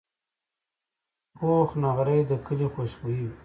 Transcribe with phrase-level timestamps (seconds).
[1.37, 3.37] پوخ نغری د کلي خوشبويي وي